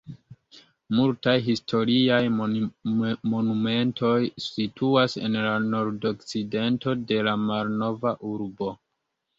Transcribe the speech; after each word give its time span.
Multaj 0.99 1.35
historiaj 1.47 2.21
monumentoj 2.39 4.15
situas 4.47 5.19
en 5.29 5.41
la 5.47 5.55
nordokcidento 5.71 6.99
de 7.13 7.25
la 7.31 7.41
malnova 7.47 8.19
urbo. 8.35 8.77